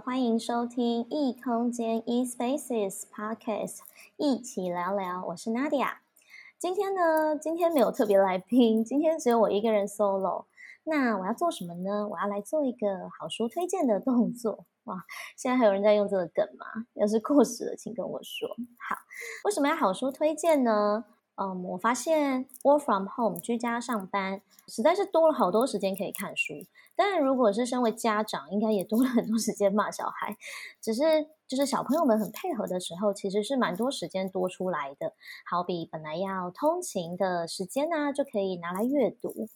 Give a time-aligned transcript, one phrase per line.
[0.00, 3.78] 欢迎收听异空间 eSpaces Podcast，
[4.16, 5.24] 一起聊聊。
[5.26, 5.98] 我是 Nadia。
[6.58, 10.46] 今天呢，今天没有特别来宾，今天只有我一个人 solo。
[10.82, 12.08] 那我要做什么呢？
[12.08, 14.66] 我要来做一个好书推荐的动作。
[14.84, 15.04] 哇，
[15.36, 16.66] 现在还有人在用这个梗吗？
[16.94, 18.48] 要是过时了，请跟我说。
[18.48, 18.96] 好，
[19.44, 21.04] 为什么要好书推荐呢？
[21.36, 26.54] 嗯，我发现 work from home 居家上班，实在是多了好多时间可以看书。
[26.96, 30.36] 但，如果是身为家长，应该也多了很多时间骂小孩。
[30.80, 31.02] 只是
[31.48, 35.12] 就是小朋友们很配合的时候，其实是蛮多时间多出来的。
[35.44, 39.48] 好比本来要通勤的时间呢、啊，就可以拿来阅读。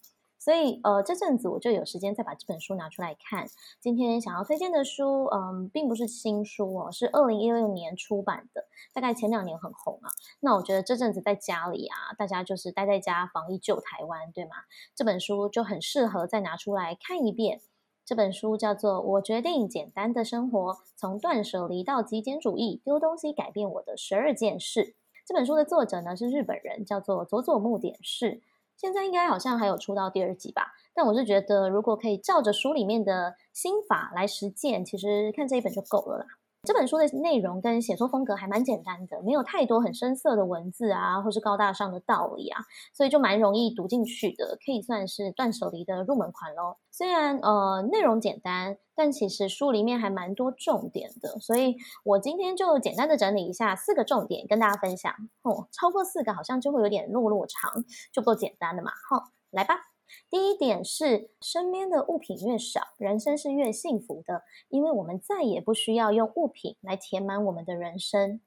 [0.48, 3.46] 所以，呃，这阵子我就有时间再把这本书拿出来看。
[3.80, 10.08] 今天想要推荐的书，嗯，并不是新书哦，是二零一六年出版的，大概前两年很红啊。
[10.40, 14.52] 那我觉得这阵子在家里啊，大家就是待在家防疫救台湾，对吗？
[14.94, 17.60] 这本书就很适合再拿出来看一遍。
[18.06, 24.80] 这本书叫做《我决定简单的生活：从断舍离到极简主义，丢东西改变我的十二件事》。
[25.26, 28.40] 这本书的作者呢是日本人，叫做佐佐木典士。
[28.78, 36.24] 现在应该好像还有出到第二集吧，但我是觉得如果可以照着书里面的心法来实践，其实看这一本就够了啦。
[36.68, 42.60] 这本书的内容跟写作风格还蛮简单的，没有太多很深色的文字啊，或是高大上的道理啊，
[42.92, 46.76] 所以就蛮容易读进去的，可以算是断舍离的入门款咯。
[46.90, 55.10] 虽然呃内容简单，但其实书里面还蛮多重点的，所以我今天就简单的整理一下四个重点跟大家分享。
[55.40, 57.82] 哦，超过四个好像就会有点落落长，
[58.12, 58.90] 就够简单的嘛。
[59.08, 59.97] 好，来吧。
[60.30, 68.40] 第一点是，身边的物品越少，人生是越幸福的，因为我们再也不需要用物品来填满我们的人生。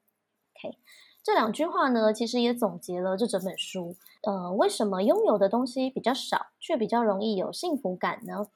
[0.54, 0.76] OK，
[1.22, 3.96] 这两句话呢，其实也总结了这整本书。
[4.22, 8.48] 呃，为什么拥有的东西比较少，却比较容易有幸福感呢？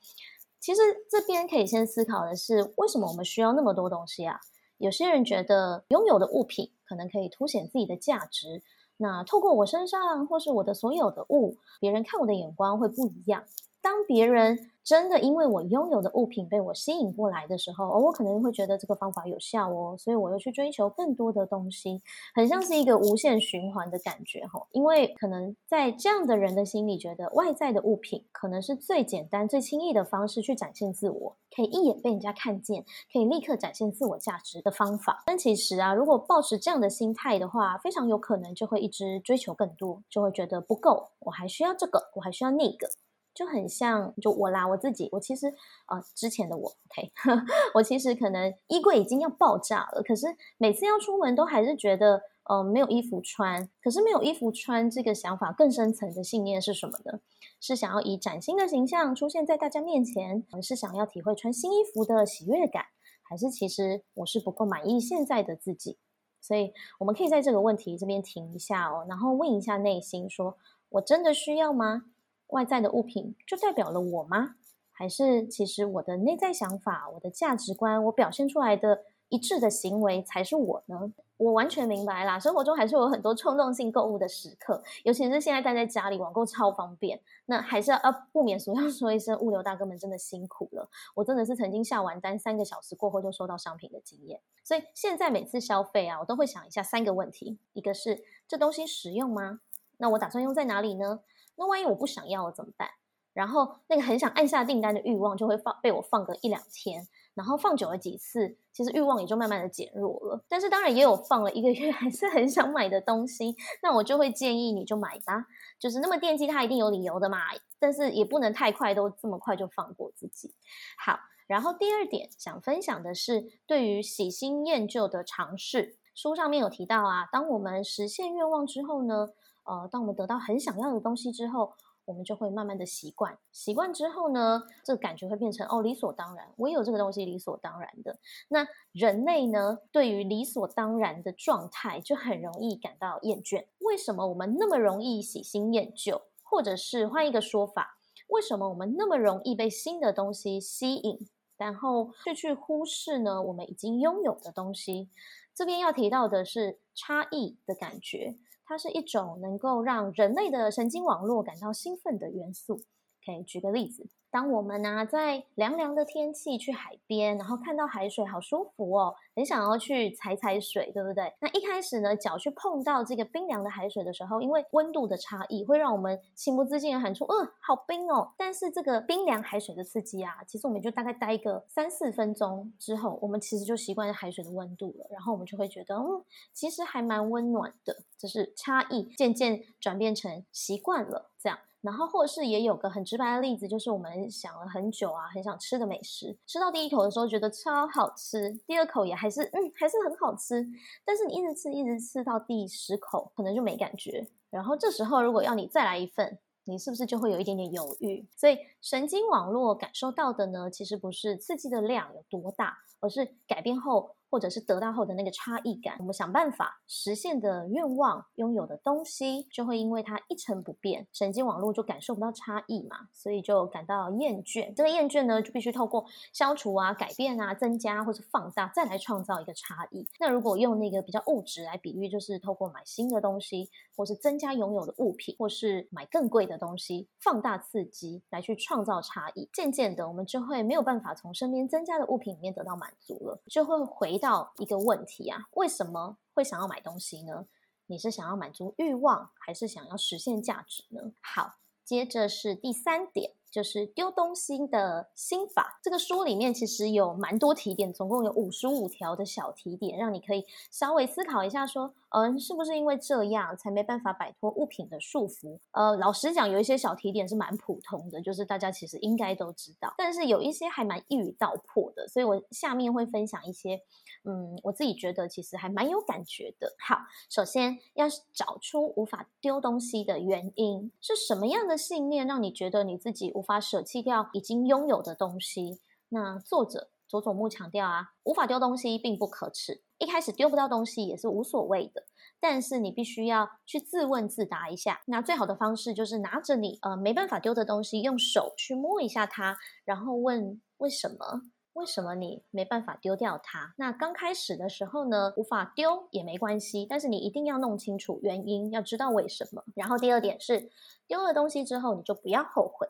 [0.60, 4.40] 其实这边可以先思考的是，为什么我们需要那么多东西啊？
[4.78, 8.62] 有些人觉得拥有的物品可能可以凸显自己的价值。
[8.98, 13.44] 那透过我身上，或是我的所有的物，别人看我的眼光会不一样。
[13.82, 22.00] 当别人真的因为我拥有的物品被我吸引过来的时候，我可能会觉得这个方法有效哦，所以我又去追求更多的东西，
[22.32, 24.64] 很像是一个无限循环的感觉哈。
[24.70, 35.24] 因为可能在这样的人的心里，觉得外在的物品可能是最简单、最轻易的方式去展现自我，可以一眼被人家看见，可以立刻展现自我价值的方法。
[35.26, 42.88] 但其实啊，如果抱持这样的心态的话，非常有可能就会一直追求更多，就会觉得不够，我还需要这个，我还需要那个。
[43.36, 45.46] 就很像，就我啦，我自己，我其实
[45.88, 50.26] 呃，之前的我，OK， 呵我其实可能衣柜已经要爆炸了，可是
[50.56, 53.68] 每次要出门都还是觉得，呃，没有衣服穿。
[53.82, 57.20] 可是没有衣服穿这个想法更深层的信念是什么呢？
[57.60, 62.86] 是想要以崭新的形象出现在大家面前，还是想要体会穿新衣服的喜悦感，
[63.22, 65.98] 还是其实我是不够满意现在的自己？
[66.40, 70.56] 所以我们可以在这个问题这边停一下哦，然后问一下内心，说
[70.90, 72.04] 我真的需要吗？
[72.48, 74.56] 外在的物品就代表了我吗？
[74.92, 81.12] 还是其实我的内在想法、我的价值观、我表现出来的一致的行为才是我呢？
[81.36, 87.20] 我完全明白啦，生活中还是有很多冲动性购物的时刻，尤其是现在待在家里，网购超方便。
[87.44, 88.00] 那还是要
[88.32, 90.88] 不免俗要说一声，物流大哥们真的辛苦了。
[91.14, 99.60] 我真的是曾经下完单三个小时过后就收到商品的经验，所以现在每次消费啊，我都会想一下三个问题：一个是这东西实用吗？
[99.98, 101.20] 那我打算用在哪里呢？
[101.56, 102.88] 那万一我不想要了怎么办？
[103.32, 110.42] 然后那个很想按下订单的欲望就会放被我放个一两天，然后放久了几次，其实欲望也就慢慢的减弱了。
[110.48, 115.44] 但是当然也有放了一个月 还是很想买的东西，那我就会建议你就买吧。
[115.78, 117.40] 就是那么惦记它一定有理由的嘛，
[117.78, 120.54] 但是也不能太快都这么快就放过自己。
[120.98, 129.28] 好，然后第二点想分享的是对于喜新厌旧的尝试，书上面有提到啊，当我们实现愿望之后呢，
[129.66, 131.72] 呃，当我们得到很想要的东西之后，
[132.04, 133.36] 我们就会慢慢的习惯。
[133.50, 138.18] 习惯之后呢，这个感觉会变成哦，理所当然，我有这个东西理所当然的。
[138.48, 143.66] 那人类呢，对于理所当然的状态就很容易感到厌倦。
[143.80, 146.22] 为什么我们那么容易喜新厌旧？
[146.48, 147.98] 或者是换一个说法，
[148.28, 155.08] 为什么我们那么容易被新的东西吸引，然后却去忽视呢我们已经拥有的东西？
[155.52, 158.36] 这边要提到的是差异的感觉。
[158.66, 162.82] 它是一种能够让人类的神经网络感到兴奋的元素。
[163.24, 171.32] 可以举个例子，当我们呢、在凉凉的天气去海边，然后看到海水好舒服哦，很想要去踩踩水，对不对？
[171.40, 178.30] 那一开始呢，脚去碰到这个冰凉的海水的时候，因为温度的差异，会让我们情不自禁的喊出“呃，好冰哦”。
[178.36, 186.22] 但是这个冰凉海水的刺激啊，其实我们就大概待个三四分钟之后，我们其实就习惯海水的温度了，然后我们就会觉得，嗯，
[186.52, 187.96] 其实还蛮温暖的。
[188.18, 191.58] 只是差异渐渐转变成习惯了这样。
[191.86, 200.66] 然后，或者是也有个很直白的例子，就是我们想了很久啊，很想吃的美食，吃到第一口的时候觉得超好吃，第二口也还是嗯，还是很好吃。
[201.04, 204.26] 但是你一直吃，一直吃到第十口，可能就没感觉。
[204.50, 208.26] 然后这时候如果要你再来一份，你是不是就会有一点点犹豫？
[208.34, 214.16] 所以神经网络感受到的呢，其实不是刺激的量有多大，而是改变后。
[214.36, 224.74] 或者是得到后的那个差异感，我们想办法实现的愿望、拥有的东西，就会因为它一成不变，神经网络就感受不到差异嘛，所以就感到厌倦。
[224.74, 226.04] 这个厌倦呢，就必须透过
[226.34, 230.06] 消除啊、改变啊、增加或者放大，再来创造一个差异。
[230.20, 239.48] 那如果用那个比较物质来比喻，就是透过买新的东西，或是增加拥有的物品，或是买更贵的东西，放大刺激来去创造差异。
[239.50, 244.16] 渐渐的，我们就会没有办法从身边增加的物品里面得到满足了，就会回。
[244.16, 247.46] 到到一个问题啊，为什么会想要买东西呢？
[247.86, 251.12] 你是想要满足欲望，还是想要实现价值呢？
[251.22, 253.34] 好，接着是第三点。
[253.48, 255.80] 就是丢东西的心法。
[255.82, 265.58] 这个书里面其实有蛮多提点，总共有五十五条的小提点，让你可以稍微思考一下，说，嗯，是不是因为这样才没办法摆脱物品的束缚？
[265.72, 273.78] 呃，老实讲，有一些小提点是蛮普通的，就是大家其实应该都知道，但是有一些还蛮一语道破的，所以我下面会分享一些，
[274.24, 276.74] 嗯，我自己觉得其实还蛮有感觉的。
[276.78, 285.82] 好，首先要找出无法丢东西的原因，是什么样的信念让你觉得你自己无法舍弃掉已经拥有的东西。
[286.08, 292.04] 那作者佐佐木强调啊，无法丢东西并不可耻，一开始丢不到东西也是无所谓的。
[292.38, 295.00] 但是你必须要去自问自答一下。
[295.06, 301.40] 那最好的方式就是拿着你呃没办法丢的东西，用手去摸一下它，然后问为什么？
[301.72, 303.74] 为什么你没办法丢掉它？
[303.76, 309.62] 那刚开始的时候呢，无法丢也没关系，但是你一定要弄清楚原因，要知道为什么。
[309.74, 310.70] 然后第二点是，
[311.06, 312.86] 丢了东西之后，你就不要后悔。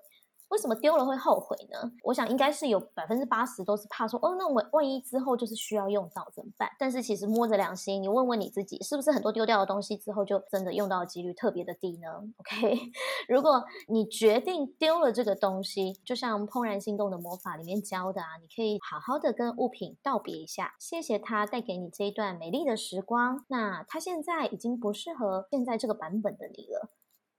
[0.49, 1.91] 为什么丢了会后悔呢？
[2.05, 6.71] 我想应该是有百分之八十都是怕说，哦，那我万一之后就是需要用到怎么办？
[6.79, 12.09] 但是其实摸着良心，你问问你自己，是不是很多丢掉的东西之后就真的用到的几率特别的低呢
[12.39, 12.79] ？OK，
[13.29, 23.45] 如果你决定丢了这个东西，就像《怦然心动的魔法》里面教的啊，你可以好好的跟物品道别一下，谢谢它带给你这一段美丽的时光。
[23.49, 26.91] 那它现在已经不适合现在这个版本的你了。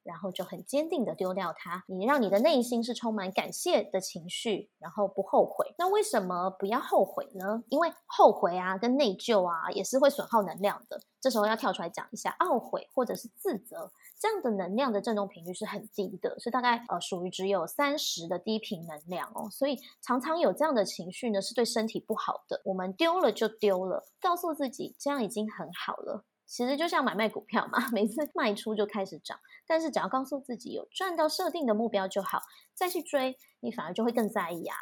[0.08, 5.76] 然后就很坚定的丢掉它，你让你的内心是充满感谢的情绪，然后不后悔。
[5.78, 7.62] 那为什么不要后悔呢？
[7.68, 11.02] 因为后悔啊，跟内疚啊，也是会损耗能量的。
[11.20, 19.50] 这时候要跳出来讲一下，懊悔或者是自责，这样的能量的振动频率是很低的，是大概呃属于只有三十的低频能量哦。
[19.52, 22.62] 所以常常有这样的情绪呢，是对身体不好的。
[22.64, 26.24] 我们丢了就丢了，告诉自己这样已经很好了。
[26.48, 32.42] 其实就像买卖股票嘛， 每次卖出就开始涨，但是只要告诉自己有赚到设定的目标就好，
[32.74, 34.76] 再去追，你反而就会更在意啊。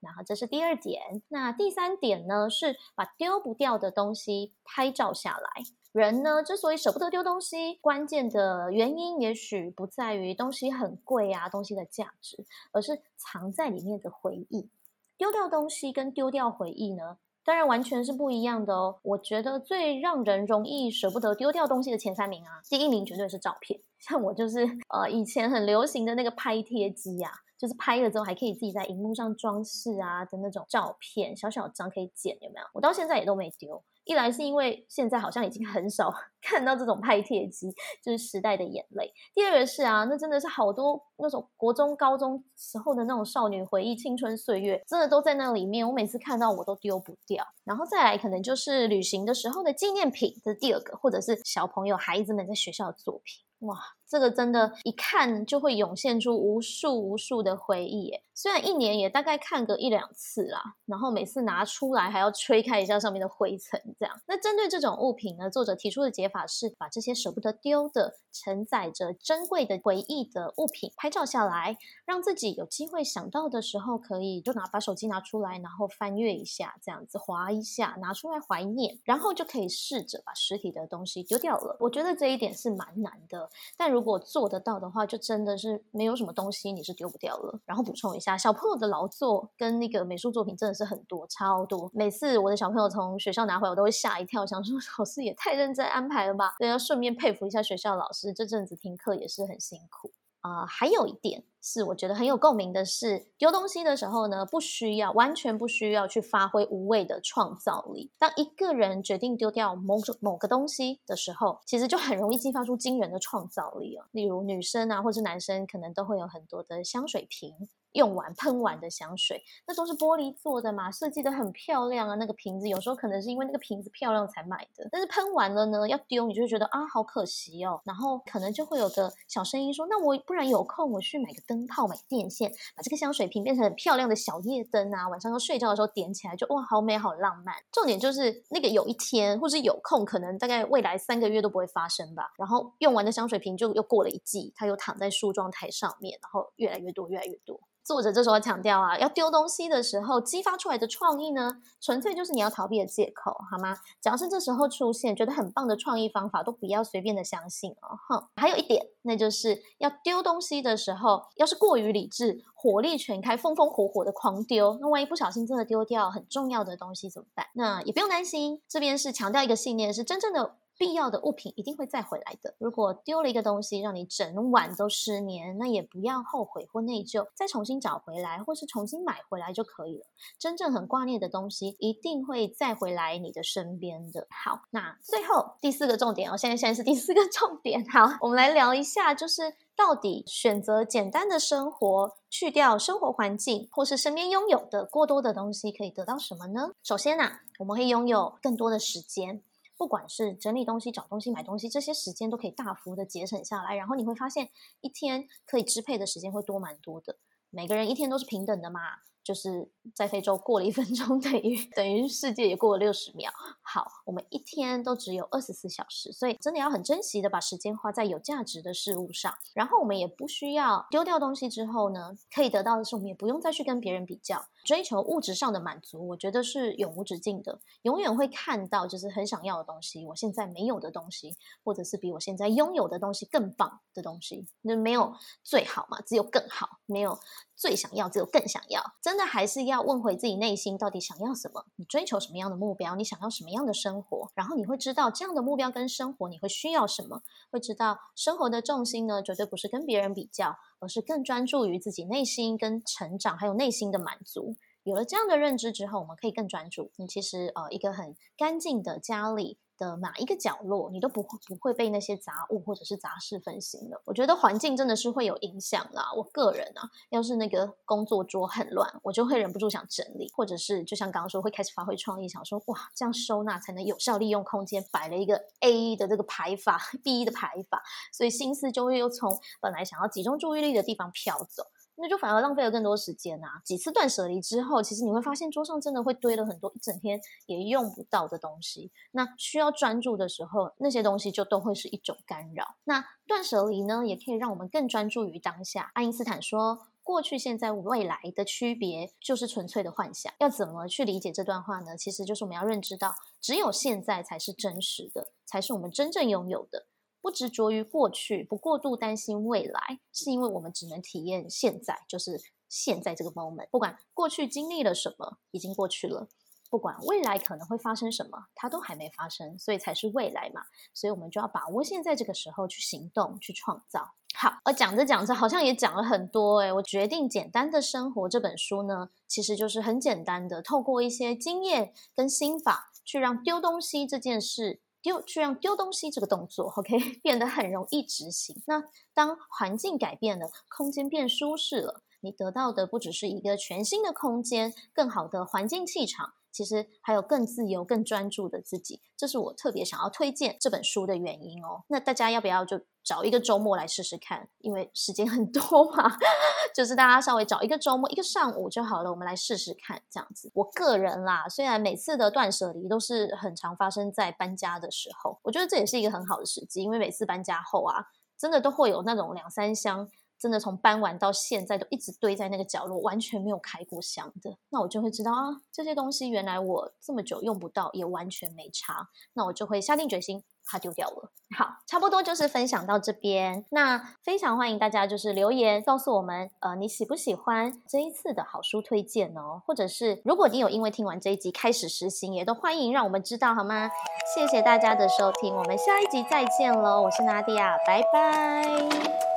[0.00, 5.62] 然后这是第二点，那第三点呢，是把丢不掉的东西拍照下来。
[5.92, 14.68] 人呢之所以舍不得丢东西，关键的原因也许不在于东西很贵啊，东西的价值，而是藏在里面的回忆。
[15.16, 18.98] 丢掉东西跟丢掉回忆呢，当然完全是不一样的哦。
[19.02, 23.80] 我觉得最让人容易舍不得丢掉东西的前三名啊，第一名绝对是照片。
[23.98, 32.66] 像我就是呃以前很流行的那个拍贴机啊，就是拍了之后还可以自己在荧幕上装饰啊的那种照片，小小张可以剪，有没有？
[32.74, 33.82] 我到现在也都没丢。
[34.04, 39.12] 一来是因为现在好像已经很少 看到这种拍贴机，就是时代的眼泪。
[39.34, 45.86] 第二个是啊，那真的是好多那种国中、高中时候的那种少女回忆、青春岁月，真的都在那里面。
[45.86, 47.46] 我每次看到我都丢不掉。
[47.64, 53.44] 然后再来可能就是旅行的时候的纪念品，这是第二个，或者是小朋友、孩子们在学校的作品。
[53.68, 53.78] 哇，
[54.08, 58.22] 这个真的，一看就会涌现出无数无数的回忆耶。
[58.34, 64.20] 虽然一年也大概看个一两次啦，然后每次拿出来还要吹开一下上面的灰尘，这样。
[64.26, 81.76] 那针对这种物品呢，作者提出的解法是把这些舍不得丢的、承载着珍贵的回忆的物品拍照下来，让自己有机会想到的时候，可以就拿把手机拿出来，然后翻阅一下，这样子划一下，拿出来怀念，然后就可以试着把实体的东西丢掉了。
[81.80, 83.50] 我觉得这一点是蛮难的。
[83.76, 87.60] 但如果做得到的话，就真的是没有什么东西你是丢不掉了。
[87.66, 91.90] 然后补充一小朋友的劳作跟那个美术作品真的是很多，超多。
[91.92, 96.54] 每次我的小朋友从学校拿回来，我都会吓一跳，想说 老师也太认真安排了吧？
[96.58, 100.12] 对，要顺便佩服一下学校老师，这阵子听课也是很辛苦。
[100.40, 108.10] 啊、还有一点是我觉得很有共鸣的是，丢东西的时候呢，不需要完全不需要去发挥无谓的创造力。
[108.18, 114.04] 当一个人决定丢掉某种某个东西的时候，其实就很容易激发出惊人的创造力啊。
[114.10, 117.54] 例如女生啊，或是男生，可能都会有很多的香水瓶。
[117.92, 122.14] 用完喷完的香水，那都是玻璃做的嘛，设计得很漂亮啊。
[122.16, 127.80] 那个瓶子有时候可能是因为那个瓶子漂亮才买的，但是喷完了呢，要丢你就会觉得啊，好可惜哦。
[127.84, 137.54] 然后可能就会有个小声音说，那我不然有空我去买个灯泡，买电线，把这个香水瓶变成很漂亮的小夜灯啊，晚上要睡觉的时候点起来就哇，好美好浪漫。
[137.70, 142.32] 重点就是那个有一天或是有空，可能大概未来三个月都不会发生吧。
[142.38, 147.60] 然后用完的香水瓶就又过了一季，它又躺在梳妆台上面，然后越来越多，越来越多。
[147.84, 153.76] 作者这时候强调啊，要丢东西的时候，激发出来的创意呢，纯粹就是你要逃避的借口，好吗？
[154.00, 157.98] 只要是这时候出现觉得很棒的创意方法，都不要随便的相信哦。
[158.08, 167.46] 哼，还有一点，那就是要丢东西的时候，要是过于理智，火力全开，风风火火的狂丢，那万一不小心真的丢掉很重要的东西怎么办？
[167.54, 170.56] 那也不用担心，这边是强调一个信念，是真正的。
[170.82, 172.56] 必要的物品一定会再回来的。
[172.58, 180.04] 如果丢了一个东西，让你整晚都失眠，那也不要后悔或内疚，再重新找回来，或是重新买回来就可以了。
[180.40, 184.26] 真正很挂念的东西，一定会再回来你的身边的。
[184.30, 187.88] 好，那最后第四个重点哦，现在现在是第四个重点。
[187.88, 196.72] 好，我们来聊一下，就是到底选择简单的生活，去掉生活环境或是身边拥有的过多的东西，可以得到什么呢？
[196.82, 199.44] 首先呢、我们会拥有更多的时间。
[199.82, 204.48] 不管是整理东西、找东西、买东西，这些时间都可以大幅的节省下来，然后你会发现
[204.80, 207.16] 一天可以支配的时间会多蛮多的。
[207.50, 208.80] 每个人一天都是平等的嘛。
[209.24, 213.30] 就是在非洲过了一分钟，等于等于世界也过了六十秒。
[213.62, 219.32] 好，我们一天都只有二十四小时，所以真的要很珍惜的把时间花在有价值的事物上。
[219.54, 226.08] 然后我们也不需要丢掉东西之后呢，可以得到的是，我们也不用再去跟别人比较，追求物质上的满足。
[226.08, 234.46] 我觉得是永无止境的，永远会看到就是很想要的东西，我现在没有的东西，或者是比我现在拥有的东西更棒的东西。
[234.62, 237.18] 那没有最好嘛，只有更好，没有。
[237.54, 241.64] 最想要，只有更想要，真的还是要问回自己内心到底想要什么？
[241.76, 242.96] 你追求什么样的目标？
[242.96, 244.32] 你想要什么样的生活？
[244.34, 247.22] 然后你会知道这样的目标跟生活你会需要什么？
[247.52, 254.56] 会知道生活的重心呢，绝对不是跟别人比较，而是更专注于自己内心跟成长，还有内心的满足。
[254.82, 256.90] 有了这样的认知之后，我们可以更专注。
[256.96, 259.58] 你其实呃，一个很干净的家里。
[259.82, 264.00] 的哪一个角落，你都不会不会被那些杂物或者是杂事分心的。
[264.04, 266.12] 我觉得环境真的是会有影响啦。
[266.16, 274.84] 我个人啊，要是那个工作桌很乱，我就会忍不住想整理，或者是就像刚刚说，会开始发挥创意，想说哇，这样收纳才能有效利用空间。
[274.92, 281.64] 摆了一个 A 的这个排法， B 的排法，所以心思就会又从本来想要集中注意力的地方飘走。
[281.96, 283.60] 那就反而浪费了更多时间啊！
[283.64, 288.90] 几次断舍离之后，其实你会发现桌上真的会堆了很多一整天也用不到的东西。
[289.12, 292.76] 那需要专注的时候，那些东西就都会是一种干扰。
[292.84, 295.90] 那断舍离呢，也可以让我们更专注于当下。
[295.94, 301.96] 爱因斯坦说：“过去、现在、未来的区别就是纯粹的幻想。”要怎么去理解这段话呢？
[301.96, 306.86] 其实就是我们要认知到，只有现在才是真实的，才是我们真正拥有的。
[307.22, 312.38] 不执着于过去，不过度担心未来，是因为我们只能体验现在，就是
[312.68, 313.68] 现在这个 moment。
[313.70, 316.26] 不管过去经历了什么，已经过去了；
[316.68, 320.62] 不管未来可能会发生什么，它都还没发生，所以才是未来嘛。
[320.92, 324.14] 所以我们就要把握现在这个时候去行动，去创造。
[324.34, 326.72] 好，而讲着讲着，好像也讲了很多诶。
[326.72, 334.81] 我决定简单的生活这本书呢，其实就是很简单的，透过一些经验跟心法，去让丢东西这件事。
[335.02, 338.62] 丢，去让丢东西这个动作，OK， 变得很容易执行。
[338.66, 346.34] 那当环境改变了，空间变舒适了，你得到的不只是一个全新的空间，更好的环境气场。
[346.52, 351.82] 其实还有更自由、更专注的自己，这是我特别想要推荐这本书的原因哦。
[351.88, 354.48] 那大家要不要就找一个周末来试试看？
[354.58, 355.62] 因为时间很多
[355.96, 356.16] 嘛，
[356.74, 360.50] 就是大家稍微找一个周末，一个上午就好了，我们来试试看这样子。
[360.54, 368.04] 我个人啦，虽然每次的断舍离都是很常发生在搬家的时候，我觉得这也是一个很好的时机，因为每次搬家后啊，
[368.38, 370.08] 真的都会有那种两三箱。
[370.42, 379.08] 真的从搬完到现在都一直堆在那个角落，完全没有开过箱的，那我就会知道啊，这些东西原来我这么久用不到，也完全没差。
[379.34, 381.30] 那我就会下定决心它丢掉了。
[381.56, 383.64] 好，差不多就是分享到这边。
[383.70, 389.62] 那非常欢迎大家就是留言告诉我们，呃，你喜不喜欢这一次的好书推荐哦？
[389.64, 393.88] 或者是如果你有因为听完这一集开始实行，也都欢迎让我们知道好吗？
[394.34, 397.02] 谢谢大家的收听，我们下一集再见喽！
[397.02, 399.31] 我是娜迪亚，拜拜。